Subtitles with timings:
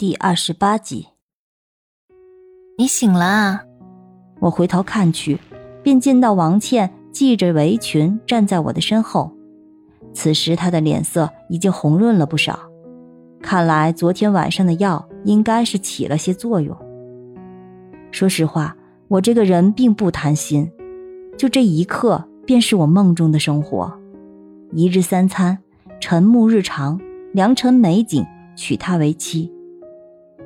[0.00, 1.08] 第二十八集，
[2.78, 3.64] 你醒了啊！
[4.38, 5.38] 我回头看去，
[5.82, 9.30] 便见到王倩系着围裙站在我的身后。
[10.14, 12.58] 此时她的脸色已经红润了不少，
[13.42, 16.74] 看来昨天晚上的药应该是起了些作用。
[18.10, 18.74] 说实话，
[19.06, 20.72] 我这个人并不贪心，
[21.36, 23.92] 就这一刻便是我梦中的生活：
[24.72, 25.58] 一日三餐，
[26.00, 26.98] 晨暮日常，
[27.34, 28.24] 良辰美景，
[28.56, 29.52] 娶她为妻。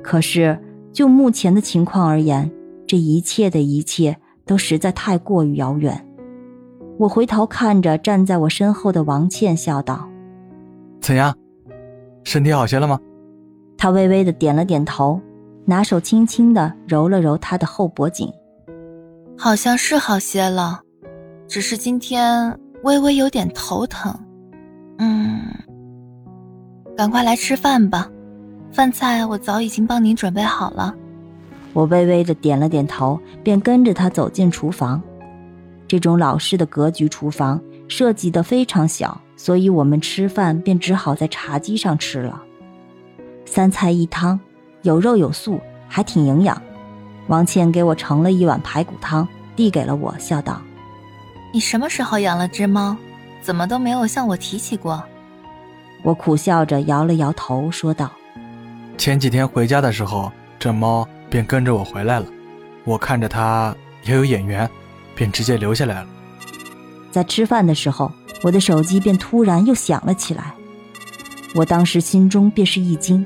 [0.05, 0.55] 可是，
[0.93, 2.51] 就目前的情况而言，
[2.85, 6.07] 这一切的一切都实在太过于遥远。
[6.99, 10.07] 我回头看着站在我身后的王倩，笑道
[11.01, 11.35] ：“怎样，
[12.23, 12.99] 身体好些了吗？”
[13.79, 15.19] 她微微的点了点头，
[15.65, 18.31] 拿手轻轻的揉了揉她的后脖颈，
[19.35, 20.81] 好像是好些了，
[21.47, 24.13] 只是今天微微有点头疼。
[24.99, 25.41] 嗯，
[26.95, 28.07] 赶快来吃饭吧。
[28.75, 30.93] 饭菜我早已经帮您准备好了。
[31.71, 35.01] 我微微的点了点头，便跟着他走进厨房。
[35.87, 42.43] 这种老式的格局厨房设计的非常小，所以我们吃饭便只好在茶几上吃了。
[43.45, 44.37] 三菜一汤，
[44.81, 46.61] 有肉有素，还挺营养。
[47.27, 50.61] 王倩给我盛了一碗排骨汤，递给了我，笑道
[51.53, 52.97] ：“你什么时候养了只猫？
[53.41, 55.01] 怎么都没有向我提起过？”
[56.03, 58.11] 我苦笑着摇了摇头，说道。
[58.97, 62.25] 前几天回家的时候，这猫便跟着我回来了。
[62.83, 64.69] 我看着它也有眼缘，
[65.15, 66.07] 便直接留下来了。
[67.11, 68.11] 在吃饭的时候，
[68.41, 70.53] 我的手机便突然又响了起来。
[71.53, 73.25] 我当时心中便是一惊，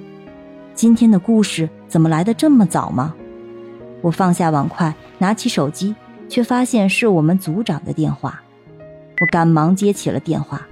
[0.75, 3.13] 今天的故事怎么来的这么早吗？
[4.01, 5.95] 我放下碗筷，拿起手机，
[6.29, 8.41] 却发现是我们组长的电话。
[9.21, 10.65] 我赶忙接起了电话。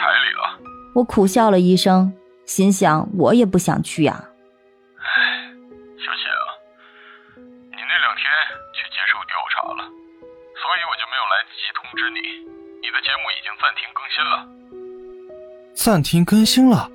[0.00, 0.58] 台里了，
[0.94, 2.12] 我苦笑了一声，
[2.46, 4.16] 心想我也不想去呀。
[4.96, 5.52] 哎，
[5.98, 6.56] 小谢啊，
[7.36, 8.24] 你那两天
[8.72, 12.18] 去接受调查了，所以我就没有来得及通知你，
[12.80, 14.34] 你的节目已经暂停更新了。
[15.74, 16.88] 暂停更新了？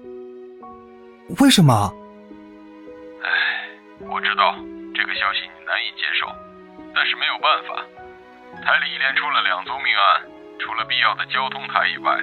[1.40, 1.94] 为什么？
[3.22, 3.70] 哎，
[4.10, 4.56] 我知道
[4.96, 6.26] 这个消息你难以接受，
[6.96, 7.76] 但是没有办法，
[8.66, 10.35] 台里一连出了两宗命案。
[10.60, 12.18] 除了必要的交通台以外，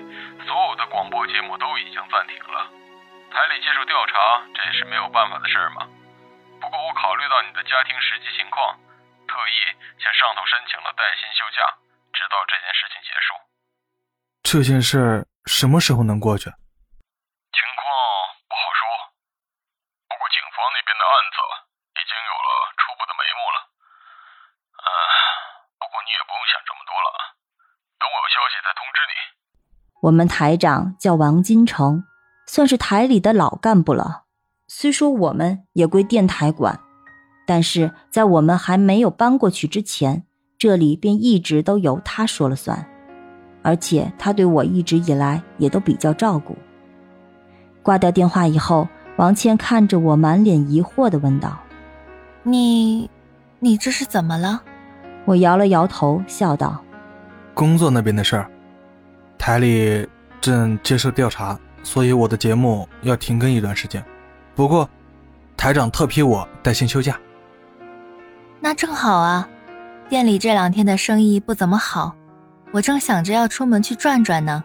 [0.47, 2.70] 所有的广播节目都已经暂停了。
[3.31, 5.88] 台里接受调查，这也是没有办法的事儿嘛。
[6.60, 8.78] 不过我考虑到你的家庭实际情况，
[9.26, 11.62] 特意向上头申请了带薪休假，
[12.12, 13.34] 直到这件事情结束。
[14.42, 16.44] 这件事什么时候能过去？
[16.44, 17.82] 情况
[18.48, 18.81] 不好说。
[20.09, 21.37] 不过警方那边的案子
[21.98, 23.59] 已经有了初步的眉目了。
[24.82, 24.88] 啊，
[25.81, 27.21] 不过你也不用想这么多了啊。
[27.97, 29.15] 等我有消息再通知你。
[30.03, 32.03] 我们台长叫王金城，
[32.49, 34.23] 算是台里的老干部了。
[34.67, 36.81] 虽说我们也归电台管，
[37.47, 40.25] 但是在我们还没有搬过去之前，
[40.59, 42.85] 这里便一直都由他说了算。
[43.63, 46.59] 而且他对我一直以来也都比较照顾。
[47.81, 48.89] 挂掉电话以后，
[49.19, 51.61] 王倩看着我，满脸疑惑的问道
[52.43, 53.09] ：“你，
[53.61, 54.65] 你这是怎么了？”
[55.27, 56.83] 我摇了摇头，笑道。
[57.55, 58.51] 工作那边的事儿，
[59.42, 60.08] 台里
[60.41, 64.00] 正接受调查，所以我的节目要停更一段时间。
[64.54, 64.88] 不过，
[65.56, 67.19] 台长特批我带薪休假。
[68.60, 69.48] 那正好啊，
[70.08, 72.14] 店里这两天的生意不怎么好，
[72.70, 74.62] 我正想着要出门去转转呢。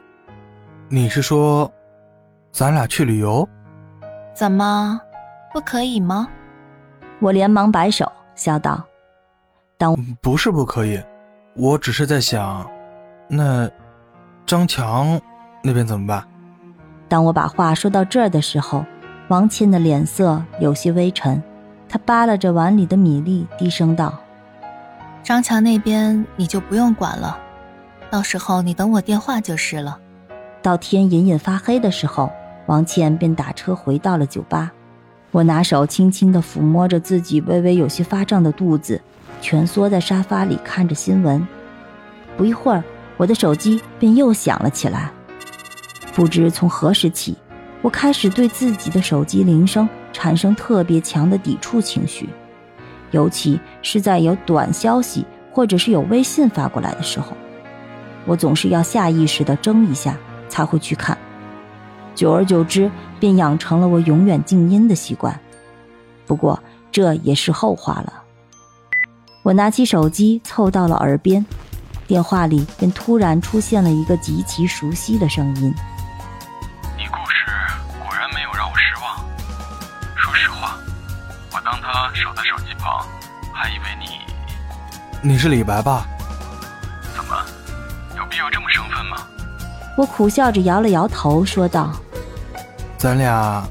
[0.89, 1.73] 你是说，
[2.51, 3.50] 咱俩去旅游？
[4.35, 5.01] 怎么，
[5.51, 6.27] 不可以吗？
[7.18, 8.85] 我连忙摆手，笑道
[9.75, 11.01] ：“当不是不可以，
[11.56, 12.69] 我只是在想。”
[13.27, 13.68] 那
[14.47, 15.19] 张强
[15.61, 16.23] 那边怎么办？
[17.09, 18.85] 当我把话说到这儿的时候，
[19.27, 21.44] 王倩的脸色有些微沉，
[21.89, 24.17] 她扒拉着碗里的米粒，低声道
[25.21, 27.38] ：“张强那边你就不用管了，
[28.09, 29.99] 到时候你等我电话就是了。”
[30.63, 32.31] 到天隐隐发黑的时候，
[32.67, 34.71] 王倩便打车回到了酒吧。
[35.31, 39.01] 我拿手轻轻地抚摸着自己微微有些发胀的肚子，
[39.41, 41.45] 蜷缩在沙发里看着新闻。
[42.38, 42.81] 不一会儿。
[43.18, 45.12] 我的手机便又响了起来，
[46.16, 47.36] 不知从何时起，
[47.81, 52.30] 我开始对自己的手机铃声产生特别强的抵触情绪，
[53.12, 57.36] 尤其是在有短消息或者是有微信发过来的时候，
[58.25, 60.16] 我总是要下意识的怔一下
[60.48, 61.18] 才会去看。
[62.14, 65.40] 久而久之，便养成了我永远静音的习惯。
[66.25, 66.62] 不过
[66.92, 68.14] 这也是后话了。
[69.44, 71.46] 我拿起手机凑到了耳边，
[72.07, 75.75] 电话里便突然出现了一个极其熟悉的声音。
[76.98, 77.45] 你故事
[78.00, 79.18] 果然没有让我失望。
[80.15, 80.77] 说实话，
[81.51, 83.06] 我当他守在手机旁，
[83.54, 86.07] 还以为你你是李白吧？
[87.13, 87.36] 怎么
[88.15, 89.18] 有必要这么生分吗？
[89.98, 91.92] 我苦笑着摇了摇头，说道。
[92.98, 93.68] 咱俩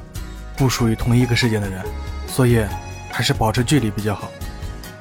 [0.55, 1.83] 不属于同一个世界的人，
[2.27, 2.63] 所以
[3.11, 4.29] 还是保持距离比较好。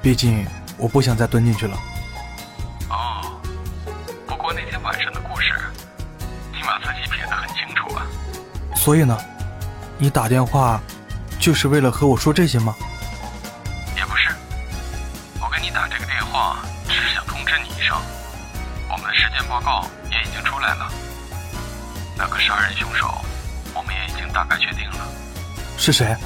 [0.01, 0.47] 毕竟
[0.79, 1.77] 我不想再蹲进去了。
[5.13, 5.55] 的故事，
[6.53, 8.07] 你把自己撇得很清楚啊。
[8.75, 9.19] 所以呢，
[9.99, 10.81] 你打电话
[11.39, 12.75] 就是为了和我说这些吗？
[13.97, 14.31] 也不是，
[15.41, 16.59] 我给你打这个电话，
[16.89, 17.97] 只是想通知你一声，
[18.91, 20.91] 我们的尸检报告也已经出来了，
[22.17, 23.13] 那个杀人凶手。
[23.75, 25.07] 我们也已经大概确定了，
[25.77, 26.17] 是谁？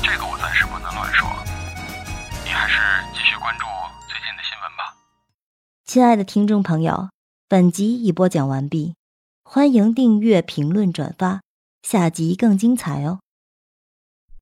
[0.00, 1.28] 这个我暂时不能乱说，
[2.44, 2.78] 你还是
[3.12, 3.64] 继续关注
[4.06, 4.94] 最近的新闻吧。
[5.84, 7.08] 亲爱的听众朋友，
[7.48, 8.96] 本集已播讲完毕，
[9.44, 11.42] 欢迎订阅、评论、转发，
[11.84, 13.20] 下集更精彩哦。